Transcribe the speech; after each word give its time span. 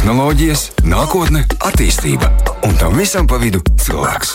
tehnoloģijas, 0.00 0.62
nākotne, 0.88 1.42
attīstība 1.60 2.30
un 2.64 2.72
tam 2.80 2.94
visam 2.96 3.26
pa 3.28 3.36
vidu 3.36 3.58
cilvēks. 3.84 4.30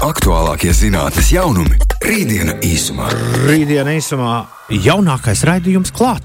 Aktuālākie 0.00 0.70
zinātnīs 0.72 1.34
jaunumi- 1.34 1.76
rītdiena 2.08 2.54
īsumā. 2.64 3.10
Rītdiena 3.44 3.92
īsumā 3.92 4.46
jaunākais 4.72 5.42
raidījums 5.44 5.92
klāt. 5.92 6.22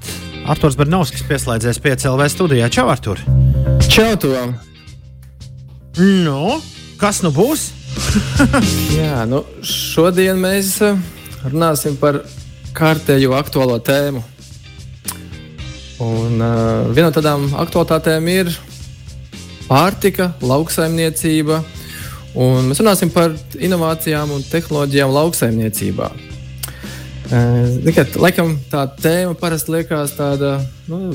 Arthurs 0.48 0.78
Bernovskis 0.80 1.26
pieslēdzies 1.28 1.82
pie 1.84 1.98
CLV 2.00 2.30
studijā. 2.32 2.70
Čau, 2.72 2.88
Artur! 2.88 3.20
Čau, 3.90 4.16
Tom! 4.16 4.56
Nu, 5.98 6.62
kas 6.98 7.22
nu 7.24 7.32
būs? 7.36 7.72
Jā, 9.02 9.28
nu, 9.28 9.44
šodien 9.64 10.40
mēs 10.40 10.82
eh, 10.82 10.96
runāsim 11.44 12.00
par 12.00 12.22
kārtējo 12.72 13.36
aktuālo 13.36 13.82
tēmu. 13.84 14.24
Un, 16.00 16.40
uh, 16.40 16.88
viena 16.94 17.10
no 17.10 17.12
tādām 17.12 17.52
aktualitātēm 17.52 18.28
ir 18.30 18.56
pārtika, 19.68 20.32
lauksaimniecība. 20.42 21.62
Un 22.38 22.70
mēs 22.70 22.82
runāsim 22.84 23.12
par 23.14 23.34
inovācijām 23.58 24.32
un 24.36 24.44
tehnoloģijām 24.46 25.14
lauksaimniecībā. 25.16 26.10
Uh, 27.28 27.84
laikam 28.24 28.54
tā 28.72 28.86
tēma 29.02 29.34
parasti 29.36 29.74
liekas 29.74 30.14
tāda 30.16 30.54
nu, 30.88 31.10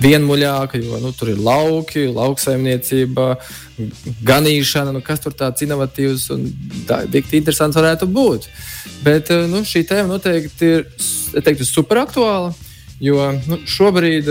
vienmuļāka, 0.00 0.80
jo 0.80 1.00
nu, 1.02 1.10
tur 1.16 1.34
ir 1.34 1.42
lauki, 1.44 2.06
lauksaimniecība, 2.08 3.26
ganīšana, 4.24 4.94
nu, 4.96 5.02
kas 5.04 5.20
tur 5.24 5.36
tāds 5.36 5.66
inovatīvs 5.66 6.30
un 6.32 6.46
tik 7.12 7.28
interesants 7.36 7.76
varētu 7.76 8.08
būt. 8.08 8.48
Bet 9.04 9.32
uh, 9.34 9.44
nu, 9.50 9.60
šī 9.66 9.84
tēma 9.90 10.08
noteikti 10.14 10.70
ir 10.78 10.86
teiktu, 11.42 11.68
superaktuāla. 11.68 12.54
Jo 13.00 13.26
nu, 13.44 13.58
šobrīd, 13.68 14.28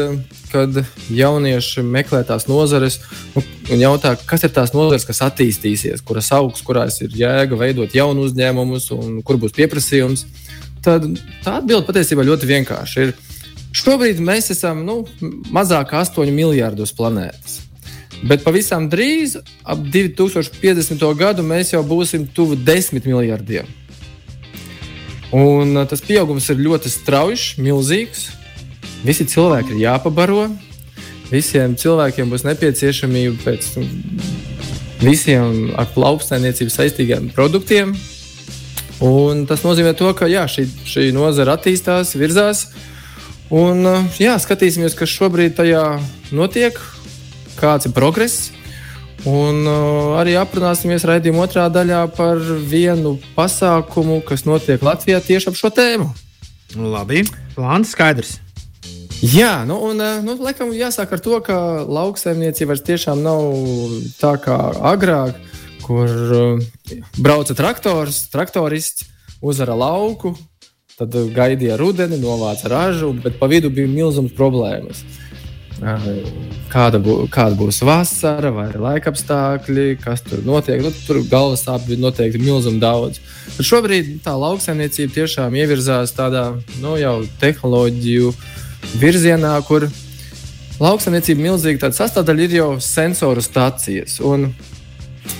kad 0.50 0.80
jaunieši 1.14 1.84
meklē 1.86 2.24
tās 2.26 2.48
nozares 2.50 2.98
nu, 3.36 3.44
un 3.76 3.84
jautā, 3.84 4.16
kas 4.26 4.46
ir 4.48 4.54
tās 4.56 4.74
nozares, 4.74 5.06
kas 5.06 5.22
attīstīsies, 5.28 6.02
kuras 6.06 6.32
augs, 6.34 6.64
kurās 6.66 6.98
ir 7.06 7.14
jēga 7.14 7.60
veidot 7.60 7.94
jaunu 7.94 8.26
uzņēmumus 8.26 8.90
un 8.96 9.20
kur 9.26 9.38
būs 9.42 9.54
pieprasījums, 9.54 10.26
tad 10.86 11.06
tā 11.46 11.60
atbilde 11.60 11.86
patiesībā 11.86 12.26
ļoti 12.26 12.50
vienkārša. 12.50 13.06
Ir, 13.06 13.14
šobrīd 13.76 14.24
mēs 14.26 14.50
esam 14.56 14.82
nu, 14.88 15.04
mazāk 15.54 15.92
kā 15.92 16.02
8 16.02 16.34
miljardus 16.34 16.94
planētas. 16.98 17.60
Bet 18.26 18.42
pavisam 18.46 18.88
drīz, 18.90 19.36
ap 19.62 19.82
2050. 19.94 21.04
gadu, 21.20 21.44
mēs 21.46 21.76
jau 21.76 21.84
būsim 21.86 22.26
tuvu 22.34 22.58
10 22.58 23.06
miljardiem. 23.06 23.70
Un 25.36 25.84
tas 25.90 26.02
pieaugums 26.06 26.48
ir 26.50 26.64
ļoti 26.64 26.90
strauji, 26.90 27.60
milzīgs. 27.62 28.30
Visi 29.06 29.28
cilvēki 29.30 29.76
ir 29.76 29.84
jāpabaro. 29.84 30.48
Visiem 31.30 31.76
cilvēkiem 31.78 32.30
būs 32.32 32.46
nepieciešamība 32.46 33.38
pēc 33.44 33.68
visiem 35.04 35.72
ar 35.78 35.92
lauksaimniecību 35.94 36.74
saistīgiem 36.74 37.30
produktiem. 37.36 37.94
Un 39.06 39.44
tas 39.50 39.62
nozīmē, 39.66 39.94
to, 39.98 40.10
ka 40.18 40.30
jā, 40.32 40.46
šī, 40.50 40.66
šī 40.88 41.10
nozara 41.14 41.58
attīstās, 41.60 42.16
virzās. 42.18 42.70
Un, 43.54 43.84
jā, 44.18 44.38
skatīsimies, 44.42 44.96
kas 44.98 45.12
šobrīd 45.12 45.58
tajā 45.60 45.84
notiek, 46.34 46.80
kāds 47.60 47.90
ir 47.90 47.94
progress. 47.94 48.54
Un 49.26 49.66
uh, 49.66 50.16
arī 50.20 50.36
aprunāsimies 50.38 51.06
raidījuma 51.08 51.46
otrā 51.48 51.66
daļā 51.74 52.04
par 52.14 52.42
vienu 52.70 53.16
pasākumu, 53.38 54.22
kas 54.26 54.46
notiek 54.46 54.86
Latvijā 54.86 55.22
tieši 55.26 55.50
ap 55.50 55.60
šo 55.60 55.74
tēmu. 55.74 56.10
Labi, 56.78 57.26
plāns 57.58 57.96
skaidrs. 57.96 58.40
Jā, 59.26 59.64
nu, 59.66 59.78
un 59.90 60.02
eh, 60.04 60.20
nu, 60.22 60.36
laikam 60.44 60.74
jāsāk 60.76 61.16
ar 61.16 61.22
to, 61.24 61.38
ka 61.42 61.58
lauksaimniecība 61.88 62.74
vairs 62.74 62.84
tiešām 62.86 63.24
nav 63.26 63.46
tā 64.20 64.36
kā 64.44 64.58
agrāk, 64.86 65.40
kur 65.86 66.10
uh, 66.10 66.66
brauca 67.18 67.56
traktors, 67.58 68.26
traktorists, 68.34 69.06
uzvara 69.42 69.74
lauku, 69.78 70.36
tad 71.00 71.16
gaidīja 71.34 71.78
rudeni, 71.80 72.20
novāca 72.22 72.70
ražu, 72.70 73.14
bet 73.24 73.40
pa 73.40 73.50
vidu 73.50 73.72
bija 73.74 73.90
milzīgas 73.90 74.36
problēmas. 74.38 75.02
Eh, 75.76 76.06
kāda, 76.74 77.02
bū, 77.02 77.16
kāda 77.32 77.58
būs 77.58 77.82
vasara, 77.88 78.52
vai 78.54 78.68
laika 78.74 79.14
apstākļi, 79.14 79.88
kas 80.04 80.22
tur 80.28 80.44
notiek. 80.46 80.84
Nu, 80.86 80.92
tur 81.08 81.24
galvas 81.32 81.66
sāpju 81.66 81.98
noteikti 82.02 82.44
milzīgi 82.44 82.84
daudz. 82.84 83.24
Bet 83.56 83.72
šobrīd 83.72 84.14
tā 84.28 84.36
lauksaimniecība 84.38 85.18
tiešām 85.18 85.58
ievirzās 85.64 86.14
tādā 86.14 86.52
nu, 86.84 86.94
jau 87.02 87.18
tehnoloģiju 87.42 88.30
uh, 88.36 88.46
virzienā, 89.00 89.54
kur 89.68 89.88
lauksaimniecība 90.82 91.48
milzīga 91.48 91.92
sastāvdaļa 91.96 92.46
ir 92.48 92.58
jau 92.60 92.70
sensoru 92.84 93.44
stācijas. 93.44 94.20
Un, 94.26 94.50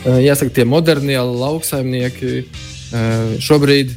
e, 0.06 0.18
jāsaka, 0.26 0.54
tie 0.60 0.66
modernie 0.68 1.20
lauksaimnieki 1.20 2.34
e, 2.40 2.46
šobrīd 3.44 3.96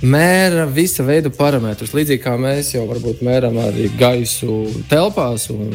mēra 0.00 0.64
visa 0.70 1.04
veida 1.04 1.30
parametrus. 1.32 1.92
Līdzīgi 1.96 2.22
kā 2.24 2.36
mēs 2.40 2.72
jau 2.74 2.86
varbūt 2.88 3.20
mēram 3.26 3.58
arī 3.60 3.90
gaisu 4.00 4.64
telpās 4.90 5.50
un 5.52 5.70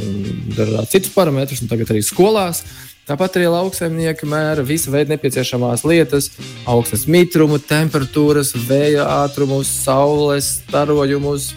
dažādus 0.55 0.91
citus 0.93 1.13
parametrus, 1.13 1.61
un 1.61 1.71
tagad 1.71 1.93
arī 1.93 2.01
skolās. 2.05 2.63
Tāpat 3.05 3.35
arī 3.37 3.51
lauksaimnieki 3.53 4.25
mēra 4.25 4.63
visu 4.65 4.89
veidu 4.89 5.13
nepieciešamās 5.13 5.83
lietas, 5.85 6.31
augsnes 6.65 7.03
mitrumu, 7.05 7.59
temperatūras, 7.61 8.55
vēja 8.65 9.05
ātrumus, 9.21 9.69
saules 9.83 10.55
starojumus, 10.63 11.51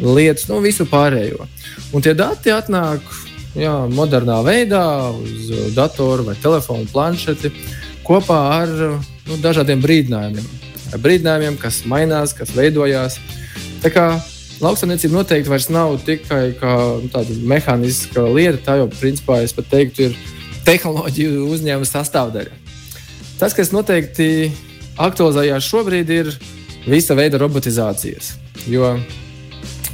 lietas, 0.00 0.48
nu, 0.50 0.60
visu 0.64 0.86
pārējo. 0.88 1.46
Un 1.92 2.04
tie 2.04 2.14
dati 2.16 2.52
atnāk 2.54 3.04
jā, 3.58 3.74
modernā 3.92 4.40
veidā 4.46 4.84
uz 5.12 5.74
datoru 5.76 6.28
vai 6.30 6.36
telefonu 6.40 6.88
planšeti 6.92 7.52
kopā 8.06 8.40
ar 8.62 8.74
nu, 8.80 9.38
dažādiem 9.42 9.82
brīdinājumiem. 9.84 10.48
Brīdinājumiem, 11.02 11.56
kas 11.60 11.82
mainās, 11.88 12.34
kas 12.36 12.52
veidojās. 12.56 13.18
Tā 13.82 13.92
kā 13.92 14.06
lauksaimniecība 14.62 15.18
noteikti 15.18 15.50
vairs 15.50 15.68
nav 15.72 15.96
tikai 16.06 16.42
kā, 16.58 16.74
nu, 17.02 17.10
tāda 17.12 17.36
mehāniska 17.48 18.26
lieta, 18.28 18.60
tā 18.66 18.78
jau 18.82 18.90
principā 18.94 19.40
es 19.44 19.54
pat 19.56 19.70
teiktu, 19.72 20.10
ir 20.10 20.18
tehnoloģiju 20.66 21.48
uzņēmuma 21.50 21.88
sastāvdaļa. 21.88 22.60
Tas, 23.40 23.56
kas 23.58 23.72
noteikti 23.74 24.52
aktualizējās 25.02 25.66
šobrīd, 25.66 26.12
ir 26.14 26.30
visa 26.86 27.16
veida 27.18 27.40
robotizācijas. 27.42 28.36
Jo 28.70 28.94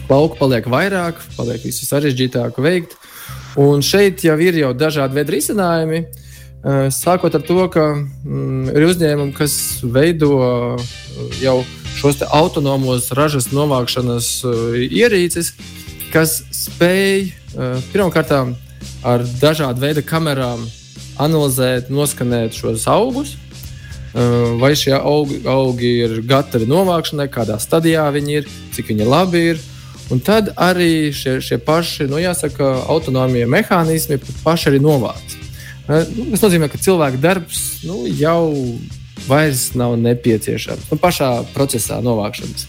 lauku 0.09 0.39
paliek 0.41 0.67
vairāk, 0.69 1.21
paliek 1.37 1.63
visu 1.65 1.87
sarežģītāk 1.89 2.59
veikt. 2.63 2.97
Un 3.59 3.83
šeit 3.83 4.23
jau 4.25 4.37
ir 4.41 4.57
jau 4.61 4.73
dažādi 4.77 5.19
veidi 5.19 5.39
risinājumi. 5.39 6.03
Eh, 6.59 6.89
sākot 6.91 7.35
ar 7.35 7.43
to, 7.47 7.61
ka 7.71 7.83
mm, 7.95 8.73
ir 8.75 8.87
uzņēmumi, 8.89 9.35
kas 9.37 9.53
veido 9.87 10.33
eh, 10.43 10.89
jau 11.45 11.61
šos 11.95 12.25
autonomos 12.35 13.13
ražas 13.15 13.53
novākšanas 13.55 14.31
eh, 14.43 14.81
ierīces, 14.91 15.53
kas 16.11 16.41
spēj 16.55 17.31
pirmkārt 17.93 18.33
ar 18.33 19.23
dažādu 19.41 19.83
veidu 19.83 20.03
kamerām 20.07 20.67
analizēt, 21.21 21.89
noskanēt 21.91 22.55
šos 22.55 22.85
augus, 22.91 23.33
vai 24.61 24.71
šie 24.79 24.95
augi, 24.97 25.41
augi 25.49 25.91
ir 26.05 26.15
gatavi 26.29 26.69
novākšanai, 26.71 27.27
kādā 27.33 27.57
stadijā 27.61 28.05
viņi 28.15 28.37
ir, 28.41 28.49
cik 28.77 28.93
viņi 28.93 29.09
labi 29.09 29.43
ir. 29.55 29.65
Un 30.09 30.23
tad 30.25 30.55
arī 30.57 31.11
šie, 31.13 31.37
šie 31.45 31.59
paši, 31.61 32.07
nu, 32.09 32.17
jāsaka, 32.21 32.65
autonomie 32.89 33.45
mehānismi 33.51 34.17
paši 34.41 34.71
arī 34.71 34.81
novāc. 34.81 35.37
Nu, 35.89 36.31
tas 36.33 36.45
nozīmē, 36.47 36.71
ka 36.73 36.81
cilvēka 36.81 37.21
darbs 37.21 37.85
nu, 37.89 38.07
jau 38.17 38.49
vairs 39.29 39.75
nav 39.77 39.99
nepieciešams 40.01 40.89
nu, 40.89 40.99
pašā 41.01 41.31
procesā 41.53 42.01
novākšanas. 42.05 42.67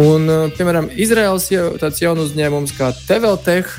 Un, 0.00 0.26
piemēram, 0.56 0.88
Izraels 0.96 1.50
jau 1.52 1.68
tāds 1.80 2.00
jauns 2.02 2.24
uzņēmums 2.30 2.74
kā 2.78 2.90
Teveltech, 3.04 3.70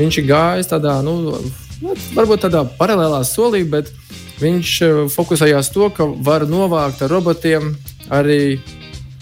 viņš 0.00 0.20
ir 0.22 0.28
gājis 0.32 0.72
tādā, 0.72 0.98
nu, 1.04 1.36
nu, 1.84 1.96
varbūt 2.16 2.48
tādā 2.48 2.64
paralēlā 2.80 3.20
solī, 3.28 3.62
bet 3.68 3.92
viņš 4.40 4.76
fokusējās 5.12 5.72
to, 5.72 5.92
ka 5.92 6.08
var 6.24 6.48
novākt 6.48 7.04
ar 7.04 7.12
robotiem 7.12 7.74
arī 8.08 8.56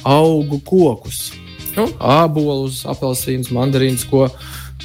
augu 0.06 0.62
kokus 0.62 1.32
nu, 1.76 1.88
ābolus, 1.98 2.82
apelsīnus, 2.90 3.52
mandarīnus, 3.54 4.06
ko 4.10 4.28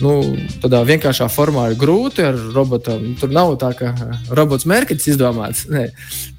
nu, 0.04 0.16
tādā 0.64 0.82
vienkāršā 0.88 1.30
formā 1.34 1.70
ir 1.72 1.80
grūti 1.80 2.26
ar 2.26 2.40
robotu. 2.56 2.98
Tur 3.20 3.34
nav 3.36 3.56
tā, 3.62 3.74
ka 3.78 3.94
eh, 3.94 4.18
robots 4.36 4.68
mērķis 4.70 5.12
izdomāts. 5.14 5.66
Nē, 5.72 5.90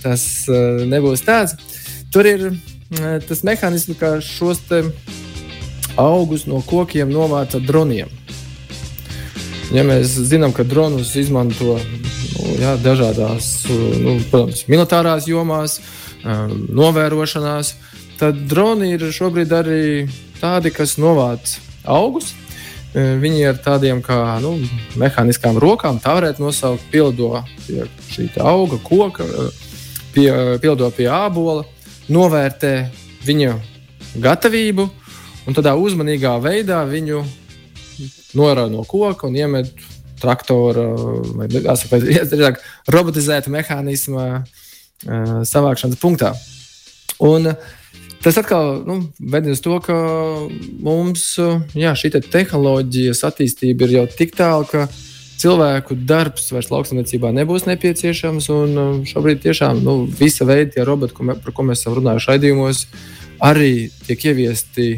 tas 0.03 0.27
uh, 0.49 0.85
nebūs 0.89 1.25
tāds. 1.27 1.57
Tur 2.15 2.29
ir 2.29 2.47
uh, 2.51 3.19
tas 3.27 3.45
mehānisms, 3.47 3.99
kā 4.01 4.17
šos 4.25 4.63
augus 6.01 6.47
no 6.49 6.63
kokiem 6.67 7.11
novāca 7.13 7.61
droniem. 7.61 8.09
Ja 9.71 9.85
mēs 9.87 10.17
zinām, 10.27 10.55
ka 10.55 10.65
dronus 10.67 11.13
izmanto 11.19 11.77
nu, 11.77 12.55
jā, 12.59 12.75
dažādās, 12.83 13.53
nu, 13.71 14.17
protams, 14.31 14.65
militārās 14.71 15.29
jomās, 15.31 15.79
um, 16.25 16.57
novērošanās, 16.75 17.75
tad 18.21 18.37
droni 18.51 18.93
ir 18.95 19.07
šobrīd 19.15 19.53
arī 19.57 19.83
tādi, 20.41 20.73
kas 20.75 20.99
novāc 21.01 21.57
augus. 21.89 22.35
Viņi 22.93 23.45
ar 23.47 23.59
tādiem 23.63 24.01
kā 24.03 24.19
nu, 24.43 24.57
mehāniskām 24.99 25.61
rokām, 25.63 26.01
tā 26.03 26.17
varētu 26.17 26.43
nosaukt, 26.43 26.89
pildo 26.91 27.45
pie 27.65 27.85
šī 28.11 28.27
auga, 28.43 28.81
koka, 28.83 29.27
pie, 30.15 30.27
pildo 30.61 30.91
pie 30.97 31.07
ābola, 31.07 31.63
novērtē 32.11 32.73
viņa 33.29 33.55
gatavību 34.21 34.89
un 35.47 35.57
tādā 35.57 35.77
uzmanīgā 35.79 36.35
veidā 36.43 36.83
viņu 36.89 37.23
norāda 38.37 38.73
no 38.75 38.83
koka 38.89 39.29
un 39.31 39.39
iemet 39.39 39.71
traktora 40.21 40.87
vai 41.39 41.49
drīzāk 41.53 42.61
robotizēta 42.91 43.53
mehānisma 43.55 44.27
uh, 44.41 45.37
savākšanas 45.47 46.01
punktā. 46.03 46.35
Un, 47.21 47.53
Tas 48.21 48.37
atkal 48.37 48.83
nu, 48.85 48.99
ved 49.19 49.47
uz 49.49 49.63
to, 49.65 49.79
ka 49.81 49.95
mums 50.85 51.23
jā, 51.73 51.95
šī 51.97 52.11
te 52.13 52.21
tehnoloģijas 52.21 53.25
attīstība 53.31 53.87
ir 53.87 53.95
jau 53.95 54.03
tik 54.13 54.35
tālu, 54.37 54.67
ka 54.69 54.85
cilvēku 55.41 55.97
darbs 56.05 56.51
vairs 56.53 56.69
lauksaimniecībā 56.69 57.31
nebūs 57.33 57.65
nepieciešams. 57.71 58.51
Šobrīd 59.09 59.41
tiešām 59.47 59.81
nu, 59.87 60.03
visa 60.05 60.45
veida 60.45 60.75
tie 60.75 60.85
roboti, 60.85 61.17
ko 61.17 61.31
mē, 61.31 61.39
par 61.41 61.57
ko 61.57 61.65
mēs 61.65 61.81
esam 61.81 61.97
runājuši 61.97 62.33
raidījumos, 62.35 62.83
arī 63.41 63.73
tiek 64.05 64.27
ieviesti 64.33 64.91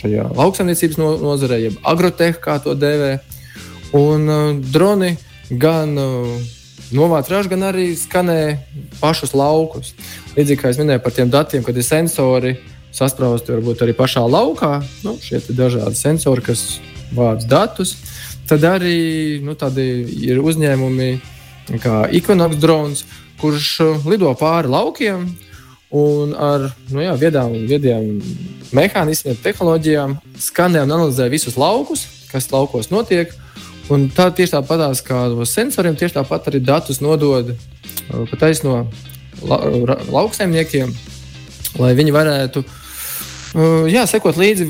šajā 0.00 0.30
lauksaimniecības 0.38 1.00
nozarē, 1.00 1.60
jeb 1.66 1.76
agrotehnikā, 1.92 2.40
kā 2.40 2.56
to 2.64 2.72
dēvē. 2.78 3.18
Un 4.00 4.30
uh, 4.30 4.56
droni 4.72 5.16
gan 5.60 5.92
uh, 5.98 6.40
novāc 6.96 7.30
ražu, 7.30 7.52
gan 7.52 7.68
arī 7.70 7.90
skanē 7.98 8.40
pašus 9.00 9.34
laukus. 9.36 9.94
Līdzīgi 10.36 10.60
kā 10.60 10.72
es 10.72 10.80
minēju 10.80 11.02
par 11.04 11.14
tiem 11.16 11.30
datiem, 11.32 11.64
kad 11.66 11.76
ir 11.76 11.86
sensori 11.86 12.54
sasprāsti 12.94 13.54
varbūt 13.54 13.84
arī 13.84 13.94
pašā 13.98 14.22
laukā, 14.26 14.80
nu, 15.06 15.14
šie 15.22 15.42
dažādi 15.54 15.98
sensori, 15.98 16.44
kas 16.44 16.80
vāc 17.14 17.46
datus. 17.50 17.96
Tad 18.50 18.64
arī 18.66 19.38
nu, 19.46 19.54
ir 19.54 20.40
uzņēmumi 20.42 21.10
kā 21.78 22.08
Equinox 22.10 22.58
drons, 22.58 23.04
kurš 23.40 23.68
uh, 23.84 24.08
lido 24.10 24.32
pāri 24.38 24.70
laukiem 24.70 25.28
un 25.90 26.34
ar 26.38 26.68
nu, 26.90 27.02
jā, 27.02 27.14
viedām, 27.18 27.54
viediem 27.66 28.18
mehānismiem, 28.74 29.38
tehnoloģijām 29.42 30.16
skanē 30.38 30.84
un 30.84 30.94
analizē 30.94 31.26
visus 31.30 31.58
laukus, 31.58 32.06
kas 32.30 32.50
laukos 32.52 32.90
notiek. 32.92 33.32
Un 33.90 34.06
tā 34.14 34.28
tieši 34.30 34.54
tāpat 34.54 35.02
kā 35.06 35.24
sensoriem, 35.48 35.96
tieši 35.98 36.20
tāpat 36.20 36.50
arī 36.50 36.60
datus 36.62 37.00
nodod 37.02 37.54
pa 38.10 38.38
taisno 38.38 38.84
la, 39.42 39.58
la, 39.58 39.96
lauksaimniekiem, 40.10 40.92
lai 41.82 41.90
viņi 41.98 42.14
varētu 42.14 42.62
jā, 43.90 44.04
sekot 44.06 44.38
līdzi 44.38 44.68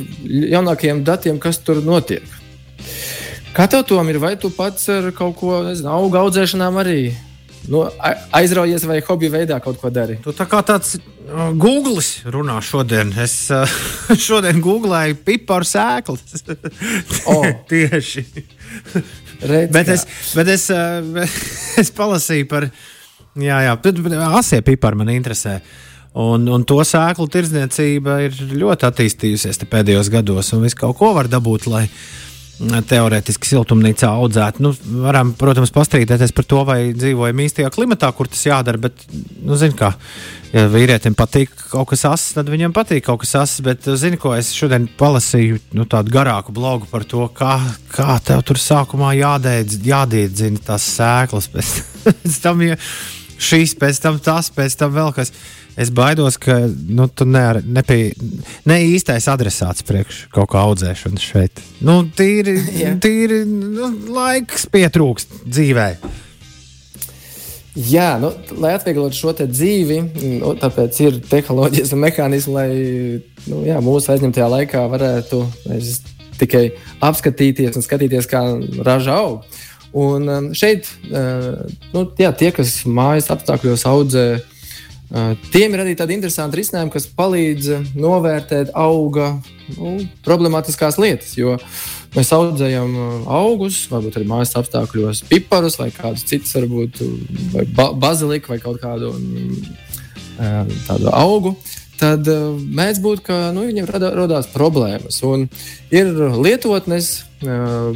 jaunākajiem 0.55 1.03
datiem, 1.05 1.41
kas 1.41 1.61
tur 1.65 1.83
notiek. 1.85 2.25
Kā 3.57 3.67
tev 3.69 3.83
tom 3.89 4.09
ir, 4.09 4.21
vai 4.23 4.37
tu 4.39 4.49
pats 4.55 4.89
ar 4.93 5.11
kaut 5.17 5.37
ko, 5.41 5.59
nezinu, 5.67 5.91
auga 5.91 6.23
audzēšanām 6.25 6.79
arī 6.81 7.01
nu, 7.69 7.83
aizraujies 8.37 8.87
vai 8.89 9.01
hobiju 9.05 9.35
veidā 9.35 9.59
kaut 9.61 9.81
ko 9.83 9.91
dari. 9.93 10.21
Tu 10.23 10.33
tā 10.37 10.47
kā 10.49 10.63
tāds 10.65 10.97
Googlis 11.31 12.11
runā 12.31 12.59
šodien. 12.65 13.13
Es 13.23 13.35
uh, 13.55 13.69
šodien 14.27 14.61
googlēju 14.63 15.19
piparu 15.27 15.67
sēklas. 15.69 16.45
oh. 17.31 17.47
Tieši. 17.71 18.25
Redz, 19.41 19.71
bet 19.73 19.93
es, 19.95 20.07
bet 20.37 20.51
es, 20.53 20.67
uh, 20.75 21.29
es 21.81 21.93
palasīju 21.97 22.49
par, 22.51 22.67
jā, 23.41 23.61
jā, 23.67 23.77
asie 24.33 24.61
pipari 24.67 25.01
man 25.01 25.13
interesē. 25.15 25.61
Un, 26.21 26.49
un 26.51 26.65
to 26.67 26.81
sēklu 26.83 27.29
tirdzniecība 27.31 28.17
ir 28.27 28.35
ļoti 28.59 28.89
attīstījusies 28.89 29.63
pēdējos 29.71 30.11
gados, 30.11 30.51
un 30.57 30.65
viss 30.67 30.79
kaut 30.79 30.99
ko 30.99 31.13
var 31.15 31.31
dabūt, 31.31 31.69
lai, 31.71 31.85
teorētiski 32.61 33.49
siltumnīcā 33.49 34.11
audzēt. 34.21 34.61
Nu, 34.61 34.73
varam, 35.05 35.33
protams, 35.39 35.73
pastrīdēties 35.75 36.35
par 36.37 36.47
to, 36.49 36.63
vai 36.69 36.79
dzīvojam 36.97 37.43
īstajā 37.47 37.71
klimatā, 37.73 38.11
kur 38.17 38.29
tas 38.31 38.43
jādara. 38.47 38.81
Bet, 38.81 39.07
nu, 39.41 39.57
zini, 39.61 39.77
kā, 39.79 39.93
ja 40.53 40.67
vīrietim 40.73 41.17
patīk 41.19 41.55
kaut 41.71 41.91
kas 41.93 42.05
asins, 42.11 42.37
tad 42.37 42.51
viņam 42.53 42.75
patīk 42.77 43.07
kaut 43.09 43.23
kas 43.25 43.37
asins. 43.43 43.65
Bet, 43.67 43.89
zini, 44.01 44.21
ko 44.21 44.35
es 44.37 44.53
šodien 44.57 44.91
palasīju 45.01 45.63
nu, 45.79 45.87
tādu 45.91 46.13
garāku 46.15 46.55
blogu 46.57 46.89
par 46.91 47.07
to, 47.09 47.25
kā, 47.37 47.57
kā 47.95 48.19
tev 48.27 48.45
tur 48.49 48.61
sākumā 48.61 49.15
jādēdz, 49.21 49.81
jādīdzina 49.87 50.67
tās 50.71 50.91
sēklas. 50.99 51.49
Pēc 52.05 52.43
tam 52.45 52.65
ja 52.65 52.77
šīs, 53.41 53.75
pēc 53.81 54.01
tam 54.05 54.21
tas, 54.23 54.51
pēc 54.55 54.77
tam 54.81 54.95
vēl 54.95 55.13
kas 55.17 55.33
es 55.81 55.91
baidos, 55.95 56.37
ka 56.41 56.59
nu, 56.69 57.07
tu 57.09 57.27
ne, 57.29 57.45
nepie, 57.65 58.13
ne 58.69 58.81
īstais 58.91 59.29
adresāts 59.33 59.87
priekš 59.87 60.27
kaut 60.35 60.51
kā 60.53 60.65
audzēšanas 60.69 61.29
šeit. 61.33 61.63
Nu, 61.85 62.03
tīri, 62.05 62.59
tīri 63.05 63.45
nu, 63.49 63.93
laiks 64.13 64.69
pietrūkst 64.73 65.41
dzīvē. 65.47 65.89
Jā, 67.81 68.17
nu, 68.19 68.33
lai 68.59 68.75
atvieglotu 68.75 69.15
šo 69.15 69.33
dzīvi, 69.39 70.01
nu, 70.41 70.55
tāpēc 70.59 70.97
ir 71.05 71.19
tehnoloģijas 71.31 71.93
un 71.95 72.01
mehānismi, 72.03 72.55
lai 72.57 72.71
nu, 73.47 73.61
jā, 73.65 73.79
mūsu 73.85 74.11
aizņemtajā 74.11 74.49
laikā 74.57 74.83
varētu 74.91 75.45
tikai 76.41 76.65
apskatīties 77.05 77.79
un 77.79 77.87
skatīties, 77.87 78.27
kā 78.31 78.43
raža 78.87 79.21
aug. 79.23 79.61
Un 79.97 80.31
um, 80.31 80.49
šeit 80.55 80.87
uh, 81.11 81.67
nu, 81.95 82.05
jā, 82.19 82.31
tie, 82.37 82.53
kas 82.55 82.81
mājas 82.87 83.31
apstākļos 83.35 83.87
audzē 83.91 84.27
Tiem 85.51 85.73
ir 85.75 85.81
arī 85.83 85.97
tādi 85.99 86.15
interesanti 86.15 86.61
risinājumi, 86.61 86.93
kas 86.95 87.09
palīdz 87.19 87.97
novērtēt 87.99 88.71
auga 88.79 89.33
nu, 89.75 89.97
problemātiskās 90.23 91.01
lietas. 91.03 91.33
Jo 91.35 91.57
mēs 92.15 92.31
audzējam 92.35 92.95
augus, 93.27 93.83
varbūt 93.91 94.21
arī 94.21 94.29
mājas 94.31 94.55
apstākļos, 94.61 95.25
piparus 95.27 95.81
vai 95.81 95.89
kādus 95.95 96.23
citus, 96.31 96.55
varbūt 96.55 97.03
ba 97.75 97.89
baziliku 97.91 98.55
vai 98.55 98.61
kaut 98.63 98.79
kādu 98.83 99.11
tādu 100.87 101.11
augu. 101.11 101.57
Tad 102.01 102.25
mēdz 102.25 103.01
būt, 103.05 103.21
ka 103.27 103.51
nu, 103.53 103.67
viņiem 103.69 103.89
radās 103.91 104.49
problēmas. 104.49 105.19
Un 105.29 105.51
ir 105.93 106.09
lietotnes, 106.17 107.11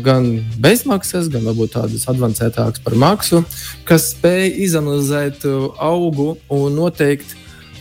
gan 0.05 0.29
bezmaksas, 0.61 1.31
gan 1.33 1.47
varbūt 1.49 1.73
tādas 1.79 2.05
avansētākas 2.13 2.85
par 2.85 2.99
maksu, 3.01 3.41
kas 3.89 4.11
spēj 4.13 4.51
izanalizēt 4.67 5.47
augu 5.81 6.35
un 6.53 6.77
noteikt, 6.77 7.33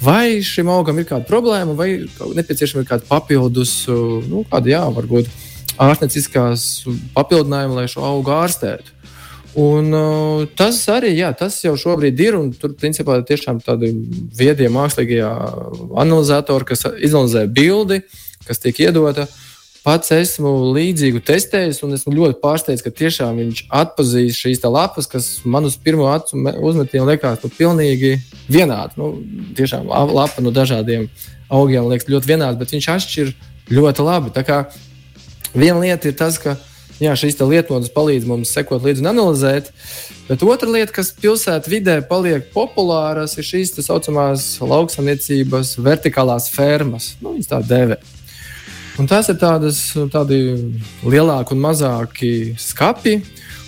vai 0.04 0.40
šim 0.44 0.72
augam 0.72 1.00
ir 1.00 1.08
kāda 1.12 1.28
problēma, 1.28 1.76
vai 1.76 2.06
nepieciešama 2.40 2.84
ir 2.84 2.90
kāda 2.90 3.08
papildus, 3.08 3.82
nu, 3.88 4.44
kāda, 4.52 4.74
jā, 4.78 4.84
varbūt 4.96 5.28
ārstnieciskās 5.84 6.86
papildinājuma, 7.16 7.82
lai 7.82 7.88
šo 7.92 8.04
augu 8.08 8.32
ārstētu. 8.36 8.96
Un, 9.54 9.92
uh, 9.94 10.48
tas 10.58 10.80
arī 10.90 11.12
jā, 11.14 11.30
tas 11.38 11.60
jau 11.62 11.76
šobrīd 11.78 12.22
ir. 12.26 12.38
Tur 12.58 12.74
principā 12.80 13.20
tiešām 13.22 13.62
tādi 13.62 13.92
viedie 14.34 14.70
mākslīgie 14.74 15.22
analizatori, 16.02 16.72
kas 16.72 16.88
izanalizē 16.98 17.46
bildi, 17.46 18.02
kas 18.48 18.62
tiek 18.64 18.82
iedota. 18.88 19.28
Pats 19.84 20.14
esmu 20.16 20.72
līdzīgu 20.72 21.20
testējis, 21.28 21.82
un 21.84 21.94
esmu 21.98 22.14
ļoti 22.16 22.38
pārsteigts, 22.40 22.82
ka 22.86 22.92
tiešām 22.96 23.42
viņš 23.42 23.66
atpazīst 23.82 24.40
šīs 24.40 24.64
lapas, 24.64 25.10
kas 25.12 25.28
man 25.44 25.68
uz 25.68 25.76
pirmo 25.76 26.08
acu 26.08 26.40
uzmetienu 26.40 27.10
liekas 27.10 27.44
nu, 27.44 27.52
pilnīgi 27.52 28.14
vienādi. 28.48 28.96
Nu, 28.98 29.12
tiešām 29.60 29.92
lapa 29.92 30.42
no 30.42 30.56
dažādiem 30.56 31.10
augiem 31.52 31.92
liekas 31.92 32.08
ļoti 32.08 32.32
vienāda, 32.32 32.58
bet 32.58 32.72
viņš 32.74 32.90
atšķir 32.96 33.34
ļoti 33.76 34.08
labi. 34.08 34.32
Viena 35.54 35.84
lieta 35.84 36.10
ir 36.10 36.16
tas, 36.18 36.40
ka 36.40 36.56
jā, 37.02 37.14
šīs 37.18 37.40
lietotnes 37.42 37.92
palīdz 37.94 38.28
mums 38.30 38.52
sekot 38.54 38.84
līdzi 38.84 39.04
un 39.04 39.12
analizēt. 39.14 39.72
Bet 40.28 40.44
otra 40.46 40.70
lieta, 40.72 40.94
kas 40.96 41.12
pilsētā 41.18 41.72
vidē 41.72 42.00
paliek 42.08 42.50
populāras, 42.54 43.38
ir 43.38 43.48
šīs 43.48 43.76
tā 43.76 43.86
saucamās 43.86 44.58
lauksaimniecības 44.64 45.78
vertikālās 45.84 46.50
fermas. 46.54 47.14
Nu, 47.22 47.36
viņas 47.36 47.52
tā 47.52 47.62
dēvē. 47.68 48.00
Un 49.02 49.10
tās 49.10 49.26
ir 49.32 49.40
tādas 49.42 49.80
tādi 50.14 50.38
lielāki 51.02 51.56
un 51.56 51.64
mazāki 51.64 52.34
skapi, 52.62 53.18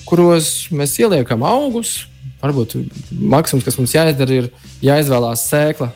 kuros 0.06 0.68
mēs 0.70 0.94
ieliekam 1.02 1.46
augus. 1.48 2.04
Varbūt 2.44 2.76
maksimums, 3.10 3.66
kas 3.66 3.80
mums 3.80 3.96
jāizdara, 3.96 4.44
ir 4.44 4.52
jāizvēlās 4.86 5.48
sēkla, 5.50 5.90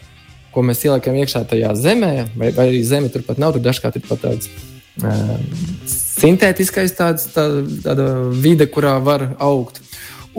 ko 0.49 0.63
mēs 0.65 0.81
ieliekam 0.87 1.19
iekšā 1.21 1.43
tajā 1.51 1.75
zemē, 1.77 2.13
vai, 2.33 2.49
vai 2.57 2.69
arī 2.71 2.81
zeme 2.87 3.11
turpat 3.13 3.37
nav. 3.37 3.53
Tur 3.53 3.67
dažkārt 3.69 3.99
ir 3.99 4.07
pat 4.09 4.23
tāds 4.25 4.49
uh, 5.03 5.35
sintētiskais 6.19 6.95
tāds, 6.97 7.29
tā, 7.33 7.45
tāda 7.85 8.09
vide, 8.35 8.67
kurā 8.71 8.97
var 9.03 9.31
augt. 9.39 9.81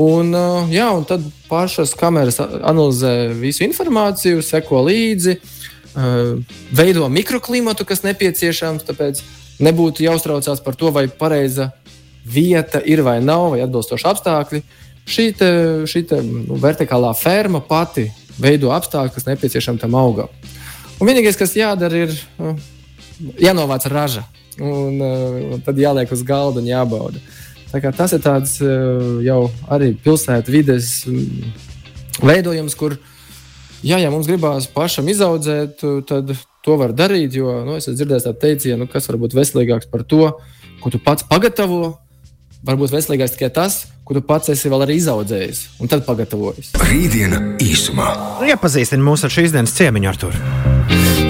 Un, 0.00 0.32
jā, 0.72 0.86
un 0.94 1.04
tad 1.04 1.24
pašas 1.48 1.92
kameras 1.98 2.38
analizē 2.40 3.32
visu 3.36 3.64
informāciju, 3.66 4.40
seko 4.44 4.84
līdzi. 4.86 5.36
Veido 6.76 7.08
mikroklimatu, 7.10 7.84
kas 7.88 8.04
nepieciešams. 8.06 8.86
Tāpēc 8.86 9.20
nebūtu 9.60 10.06
jāuztraucās 10.06 10.62
par 10.64 10.78
to, 10.78 10.92
vai 10.94 11.08
pareiza 11.08 11.72
vieta 12.24 12.80
ir 12.84 13.02
vai 13.04 13.18
nav, 13.24 13.50
vai 13.54 13.64
atbilstoši 13.64 14.08
apstākļi. 14.12 14.62
Šī, 15.10 15.26
te, 15.36 15.50
šī 15.90 16.04
te, 16.06 16.20
nu, 16.22 16.56
vertikālā 16.60 17.10
ferma 17.18 17.60
pati 17.64 18.06
veido 18.40 18.70
apstākļus, 18.72 19.16
kas 19.16 19.28
nepieciešami 19.32 19.80
tam 19.82 19.96
augam. 19.98 20.30
Un 21.00 21.08
vienīgais, 21.08 21.38
kas 21.40 21.56
jādara, 21.56 22.06
ir 22.06 22.14
jānovāc 23.40 23.88
raža. 23.90 24.24
Un, 24.60 25.00
un 25.56 25.64
tad 25.64 25.78
jāliek 25.80 26.12
uz 26.12 26.24
galda 26.26 26.62
un 26.62 26.68
jābauda. 26.68 27.22
Tas 27.70 28.12
ir 28.16 28.22
tāds 28.24 28.56
jau 29.24 29.40
arī 29.70 29.92
pilsētas 30.02 30.50
vides 30.50 30.88
veidojums, 32.20 32.74
kur, 32.78 32.96
jā, 33.86 34.00
ja 34.02 34.10
mums 34.12 34.28
gribās 34.30 34.66
pašam 34.70 35.08
izaudzēt, 35.12 35.84
tad 36.08 36.32
to 36.64 36.76
var 36.80 36.94
darīt. 36.96 37.36
Jo 37.38 37.60
nu, 37.66 37.78
es 37.78 37.86
esmu 37.86 37.98
dzirdējis 38.00 38.28
tādu 38.28 38.42
teicienu, 38.44 38.88
kas 38.90 39.08
var 39.10 39.20
būt 39.22 39.36
veselīgāks 39.38 39.90
par 39.92 40.04
to, 40.08 40.32
ko 40.82 40.92
tu 40.92 41.02
pats 41.02 41.26
pagatavo. 41.30 41.96
Varbūt 42.66 42.92
veselīgāks 42.92 43.38
tikai 43.38 43.48
tas, 43.56 43.86
ko 44.04 44.18
tu 44.18 44.20
pats 44.26 44.52
esi 44.52 44.68
vēl 44.68 44.84
arī 44.84 44.98
izaudzējis 45.00 45.62
un 45.80 45.88
tad 45.88 46.04
pagatavojis. 46.04 46.74
Rītdiena 46.90 47.40
īsumā. 47.64 48.10
Iepazīstini 48.50 49.06
mūs 49.06 49.24
ar 49.24 49.32
šīs 49.32 49.56
dienas 49.56 49.72
ciemiņu, 49.78 50.12
Artur. 50.12 50.36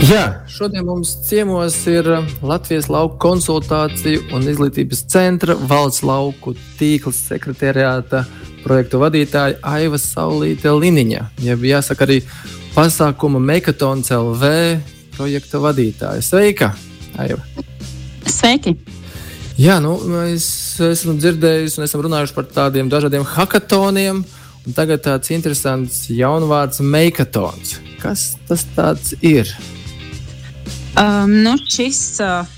Jā, 0.09 0.47
šodien 0.49 0.87
mums 0.89 1.11
ciemos 1.29 1.75
ir 1.91 2.07
Latvijas 2.41 2.87
lauku 2.89 3.19
konsultāciju 3.21 4.31
un 4.33 4.47
izglītības 4.49 5.03
centra 5.13 5.53
valsts 5.69 6.01
lauku 6.07 6.55
tīkls 6.79 7.19
sekretariāta 7.29 8.23
projektu 8.65 9.01
vadītāja 9.03 9.59
Aiva 9.61 10.01
Saulīte 10.01 10.73
Liniņa. 10.73 11.25
Ja 11.45 11.57
jāsaka 11.57 12.07
arī 12.07 12.21
pasākuma 12.73 13.43
Mekatons 13.45 14.09
LV 14.17 14.51
projekta 15.19 15.61
vadītāja. 15.61 16.25
Sveika, 16.25 16.71
Aiva! 17.21 17.45
Sveiki! 18.25 18.79
Jā, 19.61 19.77
nu, 19.85 19.99
mēs 20.09 20.47
esam 20.87 21.19
dzirdējuši 21.21 21.77
un 21.77 21.85
esam 21.85 22.05
runājuši 22.07 22.37
par 22.39 22.49
tādiem 22.55 22.89
dažādiem 22.89 23.27
hackathoniem. 23.35 24.25
Tagad 24.77 25.05
tāds 25.05 25.33
interesants 25.37 26.07
jaunvārds- 26.09 26.81
meikatons. 26.95 27.77
Kas 28.01 28.39
tas 28.49 29.13
ir? 29.21 29.53
Um, 30.99 31.31
nu, 31.45 31.55
šis 31.71 32.01
uh, 32.25 32.49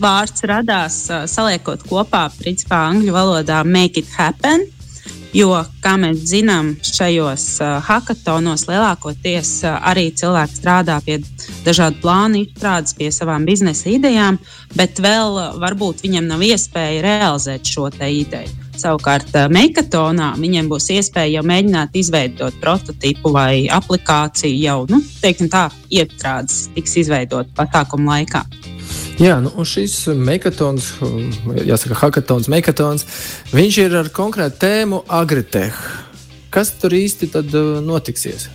vārds 0.00 0.44
radās 0.44 0.98
uh, 1.08 1.24
saliekot 1.30 1.86
kopā, 1.88 2.26
principā, 2.36 2.82
angļu 2.90 3.14
valodā 3.14 3.62
make 3.64 4.02
it 4.02 4.12
happen. 4.18 4.66
Jo, 5.32 5.54
kā 5.80 5.94
mēs 6.00 6.24
zinām, 6.32 6.72
šajos 6.84 7.44
uh, 7.62 7.76
hackathonos 7.86 8.66
lielākoties 8.68 9.52
uh, 9.64 9.78
arī 9.86 10.08
cilvēki 10.12 10.58
strādā 10.58 10.98
pie 11.06 11.20
dažādu 11.64 12.02
plānu 12.02 12.42
izstrādes, 12.44 12.96
pie 12.98 13.12
savām 13.14 13.46
biznesa 13.48 13.92
idejām, 13.94 14.40
bet 14.76 15.00
vēl 15.00 15.38
uh, 15.38 15.52
varbūt 15.62 16.02
viņam 16.04 16.28
nav 16.34 16.44
iespēja 16.50 17.06
realizēt 17.06 17.70
šo 17.70 17.88
ideju. 17.94 18.59
Savukārt, 18.80 19.28
uh, 19.36 19.48
Meikatonā 19.52 20.32
viņiem 20.40 20.70
būs 20.70 20.88
iespēja 20.94 21.38
jau 21.38 21.44
mēģināt 21.50 21.96
izveidot 22.00 22.56
prototipu 22.62 23.32
vai 23.34 23.66
aplikāciju 23.72 24.56
jau, 24.56 24.78
nu, 24.88 25.02
teiksim 25.20 25.50
tā, 25.52 25.66
iestrādes 25.92 26.68
tiks 26.76 26.96
izveidot 27.02 27.50
pasākumu 27.58 28.08
laikā. 28.08 28.44
Jā, 29.20 29.36
nu, 29.44 29.52
šis 29.68 30.06
megatons, 30.16 30.94
jāsaka, 31.68 31.98
hackathons, 32.00 32.48
megatons, 32.48 33.04
viņš 33.52 33.80
ir 33.82 33.98
ar 34.00 34.08
konkrētu 34.16 34.62
tēmu 34.62 35.02
Agritech. 35.12 35.76
Kas 36.50 36.72
tur 36.80 36.96
īsti 36.96 37.28
tad 37.34 37.52
uh, 37.52 37.76
notiksies? 37.84 38.48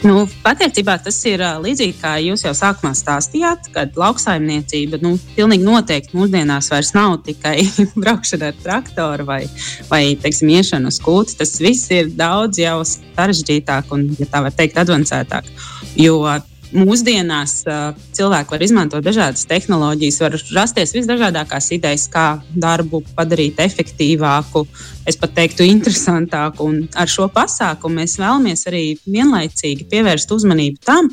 Nu, 0.00 0.22
patiesībā 0.40 0.94
tas 1.04 1.16
ir 1.28 1.42
līdzīgi 1.60 1.98
kā 2.00 2.14
jūs 2.24 2.46
jau 2.46 2.54
sākumā 2.56 2.94
stāstījāt, 2.96 3.66
kad 3.74 3.98
lauksaimniecība 4.00 4.96
nu, 5.02 5.12
pilnīgi 5.36 5.66
noteikti 5.66 6.16
mūsdienās 6.16 6.70
vairs 6.72 6.94
nav 6.96 7.18
tikai 7.26 7.58
braukšana 8.02 8.48
ar 8.48 8.62
traktoru 8.62 9.26
vai, 9.28 9.42
vai 9.90 10.02
teiksim, 10.22 10.48
iešana 10.56 10.88
uz 10.88 11.00
kūts. 11.04 11.36
Tas 11.40 11.52
viss 11.60 11.92
ir 11.92 12.08
daudz 12.16 12.62
jau 12.62 12.78
sarežģītāk 12.86 13.92
un, 13.92 14.08
ja 14.16 14.30
tā 14.30 14.40
var 14.46 14.56
teikt, 14.56 14.80
avansētāk. 14.80 15.52
Jo 16.00 16.22
mūsdienās 16.74 17.54
uh, 17.66 17.96
cilvēki 18.16 18.54
var 18.54 18.64
izmantot 18.64 19.04
dažādas 19.04 19.46
tehnoloģijas, 19.50 20.20
var 20.22 20.36
rasties 20.56 20.94
visdažādākās 20.96 21.70
idejas, 21.76 22.06
kā 22.12 22.26
darbu 22.54 23.02
padarīt 23.16 23.60
efektīvāku, 23.62 24.64
es 25.10 25.18
pat 25.20 25.34
teiktu, 25.38 25.66
interesantāku. 25.66 26.68
Un 26.70 26.84
ar 26.94 27.10
šo 27.10 27.30
pasākumu 27.32 28.02
mēs 28.02 28.18
vēlamies 28.20 28.66
arī 28.70 28.84
vienlaicīgi 29.06 29.88
pievērst 29.90 30.32
uzmanību 30.36 30.80
tam, 30.86 31.10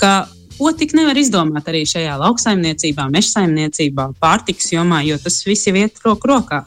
ka 0.00 0.24
ko 0.58 0.72
tik 0.76 0.94
nevar 0.96 1.18
izdomāt 1.18 1.68
arī 1.70 1.82
šajā 1.88 2.14
lauksaimniecībā, 2.20 3.08
mežsaimniecībā, 3.12 4.10
pārtiks 4.22 4.72
jomā, 4.74 5.02
jo 5.06 5.18
tas 5.22 5.40
viss 5.46 5.70
ir 5.70 5.80
iet 5.84 6.02
roku 6.04 6.30
rokā. 6.30 6.62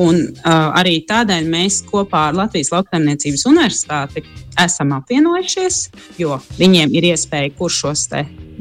Un, 0.00 0.22
uh, 0.24 0.70
arī 0.78 1.02
tādēļ 1.04 1.48
mēs 1.52 1.82
kopā 1.84 2.28
ar 2.30 2.36
Latvijas 2.38 2.70
Lauksaimniecības 2.72 3.44
Universitāti 3.50 4.22
esam 4.60 4.94
apvienojušies, 4.96 5.82
jo 6.20 6.38
viņiem 6.56 6.94
ir 6.96 7.10
iespēja, 7.12 7.52
kurš 7.58 7.80
šos 7.84 8.06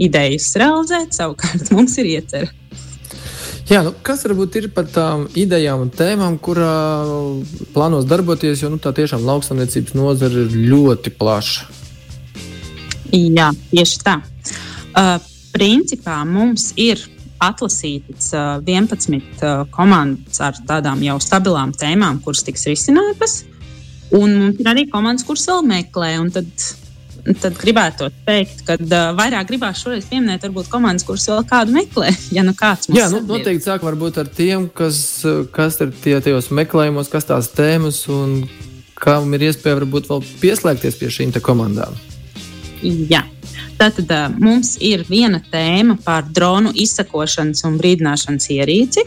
idejas 0.02 0.50
realizēt, 0.60 1.16
savukārt 1.16 1.72
mums 1.76 1.96
ir 2.02 2.18
iecerēta. 2.18 2.58
Jā, 3.72 3.86
nu, 3.86 3.94
kas 4.04 4.26
varbūt 4.26 4.58
ir 4.60 4.66
par 4.76 4.90
tām 4.92 5.30
idejām 5.38 5.86
un 5.86 5.92
tēmām, 5.96 6.36
kurā 6.44 6.72
plānos 7.72 8.04
darboties, 8.10 8.66
jo 8.66 8.72
nu, 8.74 8.82
tā 8.82 8.92
tiešām 8.98 9.24
lauksaimniecības 9.24 9.96
nozare 9.96 10.44
ir 10.44 10.58
ļoti 10.74 11.14
plaša. 11.16 11.70
Jā, 13.16 13.48
tieši 13.72 14.02
tā. 14.04 14.18
Uh, 14.92 15.16
principā 15.56 16.18
mums 16.28 16.74
ir 16.80 17.00
atlasītas 17.42 18.32
11 18.68 19.72
komandas 19.74 20.42
ar 20.44 20.60
tādām 20.68 21.02
jau 21.06 21.18
stabilām 21.22 21.74
tēmām, 21.78 22.22
kuras 22.24 22.46
tiks 22.48 22.68
risinātas. 22.70 23.42
Un 24.12 24.36
mums 24.38 24.60
ir 24.60 24.68
arī 24.68 24.86
komandas, 24.92 25.26
kuras 25.28 25.48
vēl 25.48 25.64
meklē. 25.66 26.12
Tad, 26.36 26.50
tad 27.40 27.58
gribētu 27.60 28.10
teikt, 28.28 28.64
ka 28.68 28.76
uh, 28.76 29.12
vairāk 29.18 29.48
gribās 29.50 29.80
šoreiz 29.84 30.08
pieminēt, 30.10 30.44
varbūt 30.48 30.72
komandas, 30.72 31.06
kuras 31.08 31.28
vēl 31.32 31.46
kādu 31.50 31.76
meklē. 31.78 32.12
Ja 32.36 32.44
nu 32.48 32.54
kāds 32.58 32.92
Jā, 32.92 33.08
nu, 33.14 33.24
noteikti 33.28 33.68
sāk 33.68 33.86
varbūt 33.88 34.20
ar 34.22 34.32
tiem, 34.32 34.68
kas, 34.68 35.22
kas 35.56 35.80
ir 35.84 35.96
tie, 36.04 36.18
tajos 36.24 36.52
meklējumos, 36.54 37.12
kas 37.12 37.30
tās 37.30 37.52
tēmas 37.56 38.04
un 38.12 38.42
kam 39.02 39.32
ir 39.34 39.48
iespēja 39.50 39.80
varbūt 39.80 40.12
vēl 40.12 40.26
pieslēgties 40.44 41.00
pie 41.00 41.10
šīm 41.14 41.34
komandām. 41.42 41.96
Jā. 42.82 43.24
Tātad 43.82 44.12
mums 44.38 44.76
ir 44.78 45.02
viena 45.10 45.40
tēma 45.42 45.96
par 46.06 46.28
dronu 46.30 46.70
izsakošanas 46.78 47.64
un 47.66 47.80
brīdināšanas 47.82 48.46
ierīci, 48.54 49.02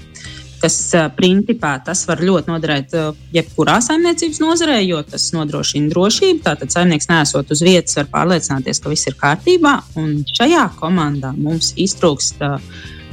kas 0.59 0.79
principā 1.15 1.77
tas 1.87 2.03
var 2.09 2.19
ļoti 2.25 2.51
noderēt 2.51 2.97
jebkurā 3.37 3.77
saimniecības 3.85 4.41
nozarē, 4.43 4.81
jo 4.83 4.99
tas 5.07 5.29
nodrošina 5.37 5.93
drošību. 5.93 6.43
Tātad 6.49 6.75
saimnieks 6.75 7.07
nesot 7.13 7.55
uz 7.55 7.63
vietas, 7.63 7.95
var 8.01 8.11
pārliecināties, 8.17 8.83
ka 8.83 8.91
viss 8.91 9.07
ir 9.07 9.15
kārtībā. 9.21 9.77
Un 10.01 10.25
šajā 10.35 10.67
komandā 10.81 11.31
mums 11.37 11.71
iztrūkst 11.79 12.43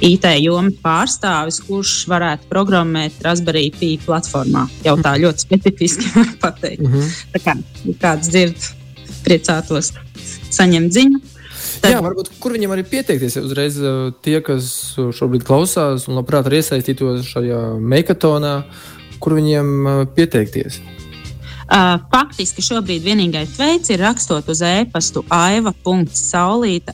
IT 0.02 0.26
jomas 0.42 0.82
pārstāvis, 0.82 1.62
kurš 1.68 1.96
varētu 2.10 2.50
programmēt 2.50 3.22
Raspberry 3.22 3.68
Pi 3.76 4.00
platformā. 4.02 4.66
Jau 4.88 4.98
tā 4.98 5.14
ļoti 5.22 5.46
specifiski 5.46 6.10
var 6.18 6.38
pateikt. 6.42 6.82
Mm 6.88 6.94
-hmm. 6.94 7.18
Tā 7.36 7.44
kā 7.46 7.58
kāds 8.02 8.34
dzird, 8.34 8.72
priecātos 9.22 9.94
saņemt 10.50 10.98
ziņu. 10.98 11.22
Tad... 11.82 11.96
Jā, 11.96 12.00
varbūt 12.06 12.30
kur 12.42 12.54
viņam 12.54 12.76
arī 12.76 12.86
pieteikties. 12.86 13.40
Uzreiz 13.42 13.80
tie, 14.22 14.38
kas 14.46 14.72
šobrīd 15.18 15.46
klausās 15.48 16.06
un 16.10 16.20
labprāt 16.20 16.46
arī 16.50 16.62
iesaistītos 16.62 17.26
šajā 17.32 17.62
meikatonā, 17.82 18.56
kur 19.22 19.38
viņiem 19.40 20.08
pieteikties. 20.14 20.82
Uh, 21.72 22.02
faktiski 22.12 22.60
šobrīd 22.66 23.06
vienīgais 23.06 23.54
veids 23.56 23.94
ir 23.94 24.02
rakstot 24.04 24.50
uz 24.52 24.60
e-pastu 24.68 25.24
aiva.saulīta 25.32 26.94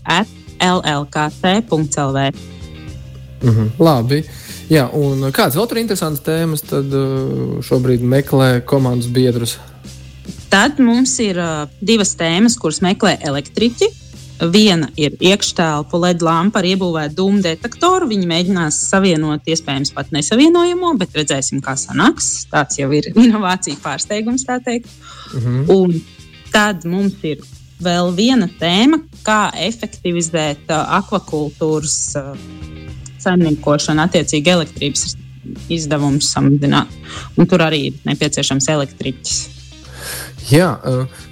llkt.lv. 0.61 2.27
Mm 3.41 3.49
-hmm, 3.49 3.69
labi. 3.79 4.23
Jā, 4.69 4.89
un 4.93 5.31
kādas 5.31 5.55
vēl 5.55 5.67
tur 5.67 5.77
interesantas 5.81 6.23
tēmas 6.23 6.61
tad 6.61 6.93
šobrīd 7.63 8.01
meklē 8.03 8.61
komandas 8.65 9.07
biedrus? 9.07 9.57
Tad 10.49 10.79
mums 10.79 11.19
ir 11.19 11.39
uh, 11.39 11.67
divas 11.81 12.15
tēmas, 12.15 12.57
kuras 12.59 12.81
meklē 12.81 13.17
elektriķi. 13.21 14.06
Viena 14.37 14.91
ir 14.99 15.15
iekštelpu 15.17 15.97
LED 15.97 16.21
lampa 16.25 16.61
ar 16.61 16.67
iebūvētu 16.69 17.17
dūmu 17.17 17.41
detektoru. 17.41 18.09
Viņi 18.11 18.29
mēģinās 18.29 18.77
savienot, 18.91 19.47
iespējams, 19.49 19.93
pat 19.95 20.11
nesavienojamo, 20.13 20.93
bet 20.99 21.17
redzēsim, 21.17 21.61
kā 21.65 21.73
sanāks. 21.79 22.45
Tāds 22.51 22.77
jau 22.77 22.91
ir 22.93 23.09
inovācija 23.25 23.81
pārsteigums, 23.81 24.45
tā 24.47 24.59
teikt. 24.63 24.91
Mhm. 25.33 25.65
Un 25.73 25.97
tad 26.53 26.85
mums 26.85 27.17
ir 27.25 27.41
vēl 27.81 28.13
viena 28.17 28.49
tēma, 28.59 29.01
kā 29.25 29.47
efektivizēt 29.65 30.69
uh, 30.69 30.85
akvakultūras 31.01 31.97
uh, 32.21 32.31
saimniekošanu, 33.21 34.05
attiecīgi 34.05 34.53
elektrības 34.53 35.15
izdevumus 35.71 36.29
samazināt. 36.33 36.93
Un 37.37 37.49
tur 37.49 37.63
arī 37.65 37.87
ir 37.89 38.01
nepieciešams 38.07 38.69
elektriķis. 38.73 39.56
Jā, 40.47 40.67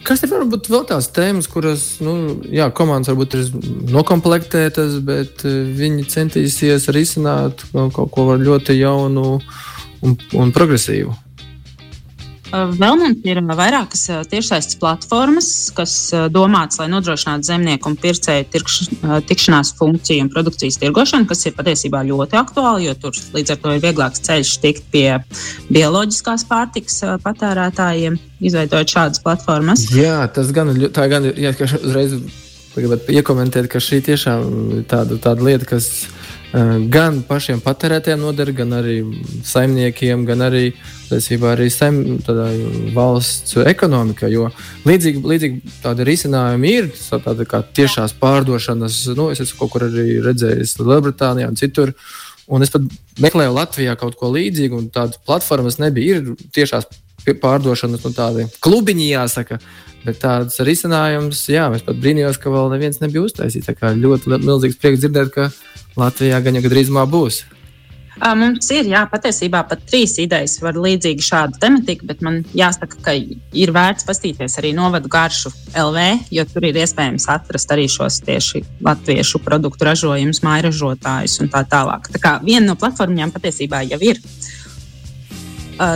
kas 0.04 0.26
ir 0.26 0.32
varbūt 0.34 0.68
vēl 0.68 0.84
tās 0.90 1.08
tēmas, 1.16 1.48
kuras 1.48 1.86
nu, 2.04 2.42
jā, 2.52 2.68
komandas 2.76 3.14
varbūt 3.14 3.38
ir 3.38 3.46
noklāpētas, 3.96 4.98
bet 5.08 5.46
viņi 5.46 6.08
centīsies 6.12 6.90
risināt 6.92 7.64
kaut 7.72 8.12
ko 8.12 8.28
ļoti 8.36 8.76
jaunu 8.82 9.38
un, 10.04 10.18
un 10.36 10.52
progresīvu? 10.56 11.16
Vēl 12.76 12.98
mums 13.00 13.26
ir 13.28 13.40
vairākas 13.46 14.04
tiešsaistes 14.32 14.78
platformas, 14.80 15.50
kas 15.76 15.96
domātas, 16.34 16.80
lai 16.82 16.88
nodrošinātu 16.92 17.50
zemnieku 17.50 17.92
un 17.92 17.98
pircēju 18.00 18.48
tirkš, 18.54 18.78
tikšanās 19.30 19.74
funkciju 19.80 20.26
un 20.26 20.32
produkcijas 20.34 20.80
tirgošanu, 20.82 21.28
kas 21.30 21.46
ir 21.48 21.56
patiesībā 21.58 22.04
ļoti 22.08 22.40
aktuāli, 22.40 22.88
jo 22.88 22.96
tur 23.06 23.20
līdz 23.36 23.56
ar 23.56 23.62
to 23.64 23.76
ir 23.76 23.84
vieglāks 23.84 24.24
ceļš 24.28 24.54
tikt 24.64 24.88
pie 24.94 25.08
bioloģiskās 25.74 26.48
pārtikas 26.50 27.02
patērētājiem, 27.26 28.18
izveidojot 28.46 28.96
šādas 28.98 29.24
platformas. 29.26 29.88
Jā, 29.96 30.24
tas 30.32 30.54
gan, 30.56 30.74
tā 30.96 31.10
gan 31.12 31.32
ir, 31.32 31.40
jā, 31.48 31.56
gribētu 32.76 33.16
iekomentēt, 33.16 33.70
ka 33.72 33.82
šī 33.84 34.02
tiešām 34.10 34.48
ir 34.80 34.88
tāda, 34.92 35.20
tāda 35.22 35.46
lieta, 35.48 35.68
kas 35.76 36.08
gan 36.92 37.18
pašiem 37.28 37.60
patērētājiem 37.64 38.22
noder, 38.22 38.52
gan 38.56 38.76
arī 38.78 39.00
saimniekiem, 39.44 40.26
gan 40.28 40.46
arī, 40.46 40.66
arī 41.12 41.70
saim, 41.74 42.02
valsts 42.96 43.58
ekonomikai. 43.60 44.30
Jo 44.34 44.50
līdzīgi, 44.88 45.24
līdzīgi 45.32 45.76
tādi 45.84 46.06
risinājumi 46.08 46.76
ir, 46.80 46.92
tāda 47.12 47.48
kā 47.50 47.64
tiešās 47.76 48.16
pārdošanas, 48.22 49.02
nu, 49.18 49.32
es 49.34 49.44
esmu 49.44 49.64
kaut 49.64 49.76
kur 49.76 49.88
arī 49.90 50.22
redzējis 50.26 50.78
Lielbritānijā 50.84 51.52
un 51.52 51.60
citur. 51.60 51.96
Un 52.46 52.62
es 52.62 52.70
meklēju 53.18 53.56
Latvijā 53.56 53.96
kaut 53.98 54.20
ko 54.20 54.30
līdzīgu, 54.30 54.78
un 54.78 54.92
tādas 54.94 55.18
platformas 55.26 55.80
nebija. 55.82 56.22
Ir 56.22 56.50
tiešās 56.54 56.86
pārdošanas, 57.42 58.04
nu, 58.06 58.14
tādi 58.14 58.46
klubiņi, 58.62 59.08
jāsaka. 59.16 59.60
Bet 60.06 60.20
tāds 60.22 60.60
risinājums, 60.62 61.40
jā, 61.50 61.66
es 61.74 61.82
pat 61.82 61.98
brīnījos, 61.98 62.38
ka 62.38 62.54
vēl 62.54 62.70
neviens 62.76 63.02
nebija 63.02 63.24
uztaisījis. 63.26 63.66
Tā 63.66 63.74
kā 63.80 63.96
ļoti 63.98 64.38
milzīgs 64.38 64.78
prieks 64.78 65.02
dzirdēt, 65.02 65.32
ka 65.34 65.50
Latvijā 66.00 66.42
gan 66.44 66.58
jau 66.60 66.72
drīzumā 66.72 67.06
būs. 67.10 67.44
Mums 68.16 68.70
ir 68.72 68.88
jā, 68.88 69.02
patiesībā 69.12 69.60
pat 69.68 69.82
trīs 69.90 70.14
idejas 70.24 70.54
par 70.64 70.78
līdzīgu 70.80 71.24
šādu 71.26 71.60
tematiku, 71.60 72.08
bet 72.08 72.22
man 72.24 72.38
jāsaka, 72.56 73.02
ka 73.04 73.16
ir 73.16 73.74
vērts 73.76 74.08
paskatīties 74.08 74.56
arī 74.62 74.72
novadu 74.78 75.12
garšu 75.12 75.52
LV, 75.76 76.06
jo 76.38 76.46
tur 76.48 76.70
ir 76.70 76.80
iespējams 76.80 77.28
atrast 77.34 77.76
arī 77.76 77.90
šos 77.92 78.22
tieši 78.24 78.64
latviešu 78.88 79.44
produktu 79.44 79.90
ražojumus, 79.90 80.46
mairažotājus 80.48 81.42
un 81.44 81.52
tā 81.52 81.66
tālāk. 81.68 82.08
Tā 82.16 82.24
kā 82.24 82.38
viena 82.46 82.70
no 82.70 82.80
platformām 82.80 83.36
patiesībā 83.36 83.84
jau 83.90 84.00
ir. 84.00 84.24
Uh, 84.24 84.55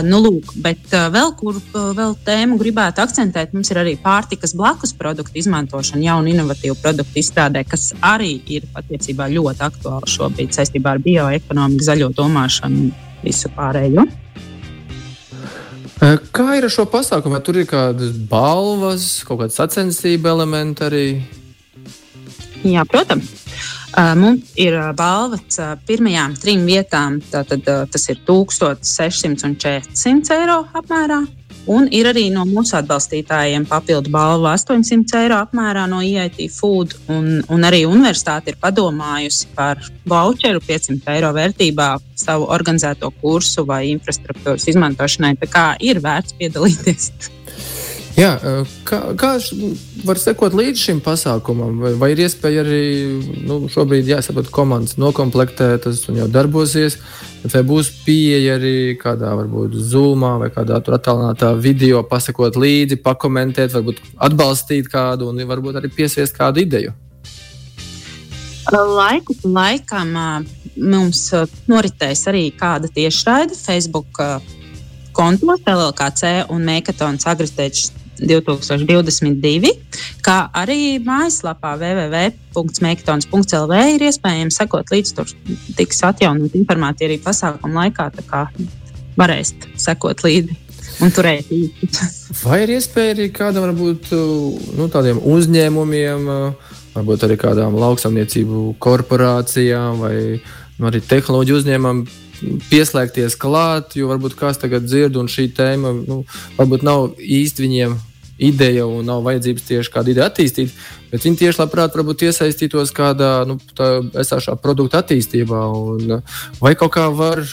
nu, 0.04 0.20
lūk, 0.20 0.52
bet 0.60 0.92
uh, 0.92 1.08
vēl 1.12 1.30
kur 1.38 1.56
uh, 1.56 1.90
vēl 1.96 2.14
tēmu 2.26 2.58
gribētu 2.60 3.00
akcentēt, 3.00 3.54
mums 3.56 3.70
ir 3.72 3.80
arī 3.80 3.94
pārtikas 4.00 4.52
blakus 4.56 4.92
produktu 4.96 5.40
izmantošana, 5.40 6.02
jaunu 6.04 6.32
inovatīvu 6.34 6.76
produktu 6.82 7.22
izstrādē, 7.22 7.64
kas 7.68 7.90
arī 8.04 8.34
ir 8.52 8.68
patiesībā 8.74 9.30
ļoti 9.32 9.64
aktuāli 9.70 10.12
šobrīd 10.12 10.56
saistībā 10.56 10.96
ar 10.96 11.04
bioekonomiku, 11.04 11.86
zaļo 11.86 12.10
domāšanu 12.18 12.84
un 12.84 12.92
visu 13.24 13.52
pārējo. 13.56 14.04
Kā 16.00 16.46
ir 16.56 16.64
ar 16.64 16.72
šo 16.72 16.86
pasākumu? 16.88 17.36
Vai 17.36 17.42
tur 17.44 17.58
ir 17.60 17.66
kādas 17.68 18.14
balvas, 18.30 19.08
kaut 19.28 19.42
kāda 19.42 19.52
sacensība 19.52 20.32
elementi 20.32 20.86
arī? 20.86 21.04
Jā, 22.64 22.84
protams. 22.88 23.28
Mums 23.90 24.52
ir 24.60 24.76
balvas 24.96 25.58
pirmajām 25.86 26.36
trim 26.38 26.62
vietām. 26.68 27.18
Tātad, 27.32 27.66
tas 27.90 28.08
ir 28.12 28.22
1600 28.26 29.48
un 29.48 29.56
400 29.58 30.36
eiro 30.36 30.62
apmērā. 30.78 31.20
Un 31.70 31.90
ir 31.92 32.08
arī 32.08 32.30
no 32.32 32.46
mūsu 32.48 32.78
atbalstītājiem 32.78 33.66
papildu 33.68 34.10
balva 34.10 34.54
800 34.56 35.18
eiro 35.20 35.36
apmērā 35.42 35.84
no 35.90 36.00
IIT 36.02 36.40
Food. 36.54 36.96
Un, 37.12 37.42
un 37.52 37.66
arī 37.68 37.82
universitāte 37.88 38.54
ir 38.54 38.60
padomājusi 38.62 39.50
par 39.58 39.82
voucheru 40.08 40.62
500 40.64 41.12
eiro 41.16 41.34
vērtībā 41.36 41.90
savu 42.16 42.48
organizēto 42.54 43.12
kursu 43.20 43.66
vai 43.68 43.84
infrastruktūras 43.90 44.70
izmantošanai. 44.72 45.36
Tā 45.42 45.50
kā 45.52 45.66
ir 45.84 46.00
vērts 46.04 46.38
piedalīties. 46.40 47.12
Jā, 48.20 48.34
kā, 48.84 48.98
kā 49.16 49.30
var 50.04 50.18
sekot 50.20 50.52
līdz 50.52 50.80
šim 50.82 50.98
pasākumam? 51.00 51.78
Vai, 51.80 51.92
vai 51.96 52.10
ir 52.12 52.26
iespēja 52.26 52.60
arī 52.66 52.80
nu, 53.48 53.62
šobrīd 53.72 54.10
jāsaprot 54.10 54.50
komandas 54.52 54.98
nokomplektētas 55.00 56.02
un 56.12 56.18
jau 56.20 56.26
darbosies? 56.28 56.98
Vai 57.48 57.62
būs 57.64 57.88
pieeja 58.04 58.58
arī 58.58 58.98
kādā 59.00 59.30
varbūt 59.38 59.78
zūmā 59.92 60.34
vai 60.42 60.50
kādā 60.52 60.82
attālinātā 60.82 61.54
video, 61.64 62.02
pasakot 62.10 62.58
līdzi, 62.60 62.98
pakomentēt, 63.00 63.72
varbūt 63.78 64.02
atbalstīt 64.28 64.90
kādu 64.92 65.30
un 65.30 65.40
varbūt 65.48 65.78
arī 65.80 65.88
piesviest 65.94 66.36
kādu 66.36 66.66
ideju? 66.66 66.92
Laiku 68.70 69.38
pa 69.40 69.54
laikam 69.54 70.12
mums 70.76 71.22
noritēs 71.70 72.26
arī 72.28 72.50
kāda 72.52 72.92
tiešraide 72.92 73.56
Facebook 73.56 74.20
kontos 75.16 75.64
LLKC 75.64 76.50
un 76.52 76.68
Mēkatons 76.68 77.24
Agritēčs 77.32 77.88
2022, 78.20 79.72
kā 80.24 80.38
arī 80.56 80.98
mājaslapā 81.04 81.74
www.mektons.lv 81.80 83.74
ir 83.94 84.02
iespējams 84.08 84.58
sekot 84.60 84.86
līdz 84.94 85.10
tur 85.16 85.26
tiks 85.78 85.98
atjaunot 86.06 86.52
informācija 86.58 87.06
arī 87.10 87.18
pasākuma 87.24 87.74
laikā, 87.84 88.04
tā 88.16 88.22
kā 88.28 88.40
varēs 89.20 89.48
sekot 89.80 90.18
līdzi. 90.26 90.54
Vai 92.44 92.58
ir 92.64 92.70
iespēja 92.76 93.14
arī 93.14 93.26
kādam 93.32 93.62
varbūt, 93.68 94.10
nu, 94.76 94.84
tādiem 94.92 95.18
uzņēmumiem, 95.32 96.20
varbūt 96.94 97.24
arī 97.26 97.36
kādām 97.40 97.78
lauksaimniecību 97.80 98.74
korporācijām 98.82 100.02
vai 100.02 100.16
nu, 100.40 100.84
arī 100.90 101.00
tehnoloģiju 101.04 101.56
uzņēmumam 101.60 101.98
pieslēgties 102.70 103.36
klāt, 103.40 103.96
jo 103.98 104.08
varbūt 104.10 104.36
kāds 104.38 104.60
tagad 104.60 104.86
dzird, 104.86 105.18
un 105.20 105.28
šī 105.30 105.50
tēma 105.56 105.92
nu, 105.98 106.22
varbūt 106.58 106.84
nav 106.86 107.10
īsti 107.20 107.66
viņiem 107.66 107.96
ideja 108.40 108.86
un 108.88 109.04
nav 109.06 109.24
vajadzības 109.26 109.66
tieši 109.68 109.92
kādu 109.94 110.14
ideju 110.14 110.26
attīstīt, 110.26 110.76
bet 111.12 111.24
viņi 111.26 111.40
tieši 111.44 111.62
labprāt 111.62 111.96
iesaistītos 111.96 112.92
kādā 112.96 113.32
nu, 113.48 113.58
esošā 114.18 114.56
produkta 114.62 115.04
attīstībā. 115.04 115.64
Un, 115.76 116.22
vai 116.60 116.74
kaut 116.74 116.94
kā 116.96 117.08
var 117.12 117.44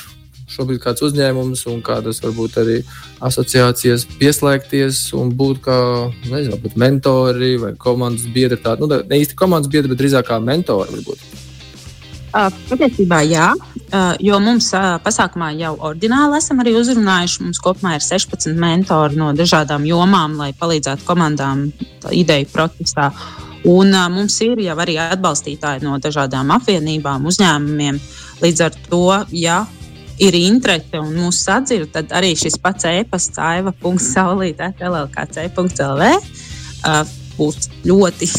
šobrīd 0.47 0.80
kāds 0.82 1.04
uzņēmums 1.04 1.65
un 1.71 1.82
kādas 1.86 2.21
varbūt 2.23 2.56
arī 2.62 2.78
asociācijas 3.28 4.08
pieslēgties 4.17 5.02
un 5.17 5.34
būt 5.38 5.60
kā 5.67 5.80
nezinu, 6.30 6.62
mentori 6.80 7.58
vai 7.62 7.73
komandas 7.76 8.30
biedri. 8.32 8.60
Tā, 8.63 8.78
nu, 8.80 8.88
ne 8.88 9.19
īsti 9.21 9.38
komandas 9.38 9.71
biedri, 9.71 9.91
bet 9.91 10.02
drīzāk 10.02 10.32
kā 10.32 10.39
mentori 10.43 10.95
varbūt. 10.95 11.46
Patiesībā 12.38 13.23
jā, 13.26 13.47
jo 14.21 14.38
mums 14.43 14.69
pasākumā 15.04 15.50
jau 15.58 15.73
ordināli 15.89 16.38
esam 16.38 16.62
arī 16.62 16.76
uzrunājuši. 16.78 17.41
Mums 17.47 17.62
kopumā 17.63 17.95
ir 17.97 18.06
16 18.06 18.54
mentori 18.60 19.17
no 19.17 19.32
dažādām 19.38 19.88
jomām, 19.89 20.38
lai 20.38 20.52
palīdzētu 20.58 21.08
komandām 21.08 21.67
ideju 22.13 22.50
procesā. 22.54 23.10
Un 23.67 23.91
uh, 23.91 24.06
mums 24.12 24.36
ir 24.45 24.60
jau 24.63 24.76
arī 24.80 24.95
atbalstītāji 25.02 25.84
no 25.84 25.97
dažādām 26.00 26.54
apvienībām, 26.56 27.26
uzņēmumiem. 27.28 27.97
Līdz 28.43 28.63
ar 28.63 28.78
to, 28.86 29.02
ja 29.34 29.63
ir 30.21 30.38
interese 30.38 31.02
un 31.02 31.15
mūsu 31.17 31.50
sadzird, 31.50 31.89
tad 31.95 32.13
arī 32.15 32.36
šis 32.38 32.60
pats 32.62 32.88
e-pasts 32.89 33.41
aiva.saulīte, 33.41 34.71
LLKC.lv 34.78 36.12
uh, 36.13 37.02
būs 37.38 37.67
ļoti 37.86 38.30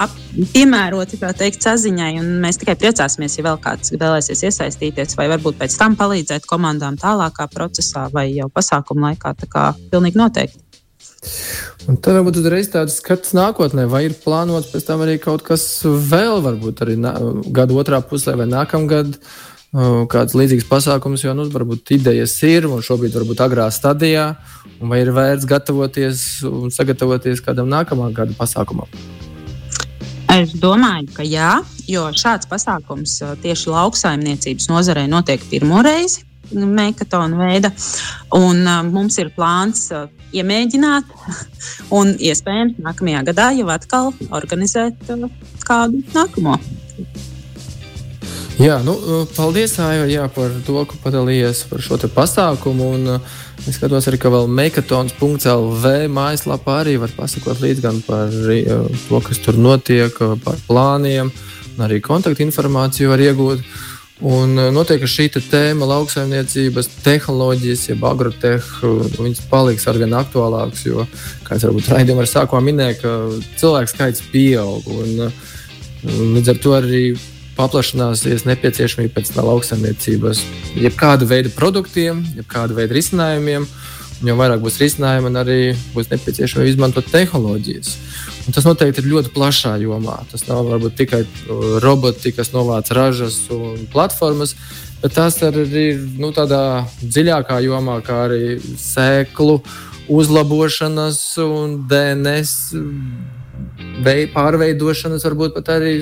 ap, 0.00 0.14
piemēroti 0.54 1.18
teikt, 1.20 1.60
saziņai. 1.64 2.14
Mēs 2.42 2.60
tikai 2.60 2.76
priecāsimies, 2.80 3.36
ja 3.38 3.46
vēl 3.50 3.60
kāds 3.62 3.92
vēlēsies 3.94 4.46
iesaistīties, 4.48 5.16
vai 5.18 5.28
varbūt 5.34 5.60
pēc 5.60 5.76
tam 5.80 5.96
palīdzēt 6.00 6.48
komandām 6.50 6.98
tālākā 7.00 7.48
procesā 7.52 8.08
vai 8.14 8.30
jau 8.32 8.48
pasākuma 8.52 9.10
laikā. 9.10 9.34
Tā 9.42 9.50
kā 9.50 9.68
pilnīgi 9.92 10.20
noteikti. 10.20 10.64
Un 11.88 11.98
tad 12.00 12.16
varbūt 12.16 12.40
uzreiz 12.40 12.70
tāds 12.72 12.96
skats 13.00 13.34
nākotnē, 13.36 13.86
vai 13.90 14.06
ir 14.08 14.16
plānots 14.22 14.70
pēc 14.72 14.86
tam 14.88 15.04
arī 15.04 15.18
kaut 15.20 15.44
kas 15.44 15.64
vēl, 15.84 16.40
varbūt 16.44 16.84
arī 16.84 16.96
gada 17.52 17.76
otrā 17.76 18.00
pusē 18.04 18.36
vai 18.40 18.48
nākamgad. 18.48 19.18
Kāds 20.10 20.34
līdzīgs 20.34 20.66
pasākums, 20.66 21.22
jo 21.22 21.30
nu, 21.36 21.44
varbūt 21.52 21.92
idejas 21.94 22.32
ir 22.42 22.66
un 22.66 22.82
šobrīd 22.82 23.14
varbūt 23.14 23.44
agrā 23.44 23.68
stadijā, 23.70 24.32
vai 24.82 25.04
ir 25.04 25.12
vērts 25.14 25.46
gatavoties 25.46 26.24
un 26.48 26.74
sagatavoties 26.74 27.44
kādam 27.44 27.70
nākamā 27.70 28.10
gada 28.16 28.34
pasākumam? 28.34 28.90
Es 30.30 30.52
domāju, 30.54 31.08
ka 31.16 31.24
jā, 31.26 31.56
jo 31.90 32.04
šāds 32.14 32.46
pasākums 32.50 33.16
tieši 33.42 33.72
lauksaimniecības 33.72 34.68
nozarē 34.70 35.06
notiek 35.10 35.42
pirmo 35.50 35.82
reizi. 35.82 36.22
Mēkatona 36.50 37.38
veida. 37.38 37.70
Un, 38.34 38.64
uh, 38.66 38.80
mums 38.86 39.18
ir 39.22 39.30
plāns 39.36 39.84
uh, 39.94 40.08
iemēģināt, 40.34 41.10
un 41.98 42.14
iespējams, 42.18 42.78
nākamajā 42.82 43.24
gadā 43.30 43.50
jau 43.58 43.68
atkal 43.70 44.10
organizēt 44.34 45.14
uh, 45.14 45.28
kādu 45.66 46.02
nākamo. 46.14 46.58
Jā, 48.60 48.74
nu, 48.84 48.92
paldies, 49.32 49.78
Aija, 49.80 50.04
jā, 50.10 50.26
par 50.34 50.52
to, 50.66 50.82
ka 50.84 50.98
padalījies 51.00 51.64
par 51.70 51.80
šo 51.80 51.96
pasākumu. 52.12 52.90
Un, 52.96 53.06
uh, 53.16 53.38
Es 53.68 53.76
skatos 53.76 54.06
arī, 54.08 54.16
ka 54.16 54.30
vēl 54.32 54.46
megatons.lv 54.56 55.90
mājaslapā 56.08 56.78
arī 56.80 56.94
var 57.02 57.12
pasakot 57.12 57.60
līdzi 57.60 57.82
gan 57.84 57.98
par 58.06 58.30
to, 58.32 59.20
kas 59.26 59.40
tur 59.44 59.58
notiek, 59.60 60.16
par 60.44 60.56
plāniem, 60.64 61.28
arī 61.84 61.98
kontaktinformāciju 62.04 63.10
var 63.12 63.20
iegūt. 63.26 63.64
Un 64.30 64.56
noteikti 64.72 65.08
šī 65.08 65.26
tēma, 65.36 65.88
lauksaimniecības 65.88 66.88
tehnoloģijas, 67.04 67.86
jeb 67.88 68.04
agrotehnika, 68.04 68.94
viņas 69.16 69.44
paliks 69.52 69.86
ar 69.88 70.00
vien 70.00 70.16
aktuālākas. 70.16 70.84
Jo, 70.88 71.04
kā 71.44 71.60
jau 71.60 71.74
raidījumā 71.76 72.24
sākumā 72.28 72.64
minēja, 72.64 72.98
ka 73.00 73.14
cilvēku 73.60 73.92
skaits 73.92 74.24
pieaug. 74.32 74.88
Un 74.88 75.28
līdz 76.36 76.52
ar 76.54 76.64
to 76.64 76.76
arī 76.76 77.04
paplašināsies 77.60 78.46
nepieciešamība 78.48 79.18
pēc 79.18 79.34
lauksaimniecības, 79.36 80.42
jebkāda 80.80 81.28
veida 81.28 81.52
produktiem, 81.54 82.24
jebkāda 82.40 82.76
veida 82.78 82.96
risinājumiem. 82.96 83.68
Jo 84.20 84.34
vairāk 84.36 84.60
būs 84.60 84.76
risinājumu, 84.82 85.30
arī 85.40 85.72
būs 85.94 86.10
nepieciešama 86.10 86.66
izmantot 86.68 87.06
tehnoloģijas. 87.08 87.94
Un 88.44 88.52
tas 88.52 88.66
noteikti 88.68 89.00
ir 89.00 89.08
ļoti 89.14 89.32
plašā 89.32 89.78
jomā. 89.80 90.18
Tas 90.28 90.44
nav 90.44 90.66
varbūt 90.68 90.98
tikai 90.98 91.22
uh, 91.24 91.78
roboti, 91.80 92.34
kas 92.36 92.52
novāc 92.52 92.90
ražas 92.92 93.38
un 93.54 93.86
platformas, 93.92 94.52
bet 95.00 95.16
tas 95.16 95.40
arī 95.46 95.64
ir 95.86 96.02
nu, 96.20 96.34
tādā 96.36 96.84
dziļākā 97.00 97.62
jomā, 97.64 97.96
kā 98.04 98.26
arī 98.26 98.58
sēklu 98.60 99.62
uzlabošanas 100.12 101.20
un 101.46 101.78
DNS 101.88 102.52
pārveidošanas, 104.34 105.24
varbūt 105.28 105.56
pat 105.56 105.72
arī 105.78 105.94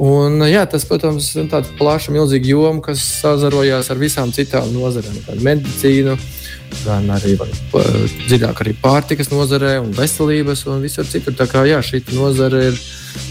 Un, 0.00 0.40
jā, 0.48 0.62
tas, 0.64 0.86
protams, 0.88 1.26
ir 1.36 1.50
tāds 1.52 1.68
plašs, 1.76 2.08
milzīgs 2.14 2.48
joma, 2.48 2.80
kas 2.80 3.02
sazarojās 3.20 3.90
ar 3.92 3.98
visām 4.00 4.30
citām 4.32 4.70
nozarēm, 4.72 5.18
gan 5.26 5.42
medicīnu, 5.44 6.14
gan 6.86 7.10
arī 7.12 7.34
dziļāk 8.30 8.62
arī 8.64 8.72
pārtikas 8.80 9.28
nozarē 9.28 9.74
un 9.82 9.90
veselības 9.92 10.62
un 10.72 10.80
visur 10.80 11.04
citur. 11.04 11.34
Tā 11.36 11.44
kā 11.50 11.66
jā, 11.68 11.82
šī 11.84 12.00
nozare 12.14 12.62
ir 12.70 12.78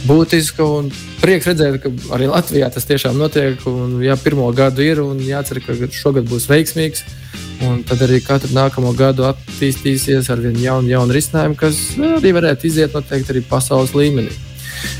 būtiska 0.05 0.67
un 0.67 0.91
prieks 1.23 1.49
redzēt, 1.49 1.79
ka 1.81 1.91
arī 2.13 2.27
Latvijā 2.29 2.69
tas 2.75 2.85
tiešām 2.85 3.17
notiek. 3.17 3.65
Un, 3.69 3.97
jā, 4.05 4.13
pirmo 4.21 4.51
gadu 4.53 4.85
ir 4.85 5.01
un 5.01 5.17
jācer, 5.25 5.63
ka 5.65 5.73
šogad 5.73 6.29
būs 6.29 6.45
veiksmīgs. 6.51 7.01
Un 7.65 7.81
tad 7.83 8.03
arī 8.05 8.21
katru 8.23 8.53
nākamo 8.55 8.93
gadu 8.95 9.25
attīstīsies 9.27 10.29
ar 10.29 10.45
vien 10.45 10.61
jaunu, 10.61 10.93
jaunu 10.93 11.17
risinājumu, 11.17 11.57
kas 11.59 11.81
arī 12.19 12.35
varētu 12.37 12.69
iziet 12.69 12.93
noteikti 12.93 13.33
arī 13.33 13.43
pasaules 13.49 13.97
līmenī. 13.97 14.37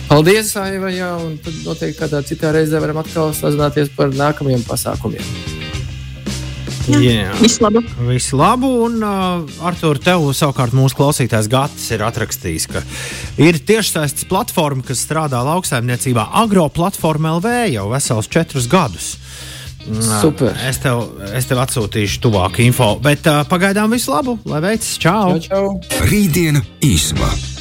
Paldies, 0.10 0.56
Aiva, 0.58 0.89
jā, 0.94 1.12
un 1.22 1.38
tad 1.44 1.62
noteikti 1.65 2.00
kādā 2.02 2.24
citā 2.26 2.54
reizē 2.56 2.82
varam 2.82 3.02
atkal 3.04 3.34
sazināties 3.38 3.92
par 3.96 4.13
nākamajiem 4.15 4.65
pasākumiem. 4.68 5.58
Jā, 6.89 7.00
jā. 7.30 7.34
visu 7.38 7.62
labu. 7.62 7.82
Visu 8.08 8.38
labu, 8.39 8.70
un 8.88 9.04
uh, 9.06 9.65
ar 9.65 9.78
to 9.78 9.92
tev 10.02 10.26
savukārt 10.34 10.74
mūsu 10.74 10.98
klausītājs 10.98 11.50
Gatis 11.52 11.86
ir 11.94 12.04
atrakstījis, 12.08 12.65
ka 12.72 12.82
ir 13.42 13.60
tiešsaistes 13.62 14.26
platforma, 14.30 14.82
kas 14.88 15.04
strādā 15.06 15.44
lauksaimniecībā, 15.46 16.30
Agro 16.42 16.65
platforma 16.74 17.36
LV 17.38 17.54
jau 17.76 17.86
vesels 17.94 18.32
četrus 18.32 18.70
gadus. 18.72 19.13
Super. 19.89 20.58
Es 20.68 20.82
tev, 20.84 21.06
es 21.34 21.48
tev 21.50 21.62
atsūtīšu 21.63 22.20
tuvāk 22.26 22.60
info, 22.65 22.96
bet 23.04 23.30
uh, 23.30 23.42
pagaidām 23.50 23.94
visu 23.94 24.13
labu, 24.13 24.39
lai 24.50 24.62
veicas. 24.65 24.98
Čau! 25.02 25.38
čau, 25.46 25.80
čau. 25.80 26.04
Rītdiena 26.10 26.65
īsumā. 26.86 27.59